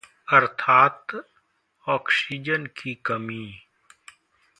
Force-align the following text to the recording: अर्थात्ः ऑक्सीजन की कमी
अर्थात्ः 0.33 1.21
ऑक्सीजन 1.87 2.65
की 2.65 2.93
कमी 3.05 3.45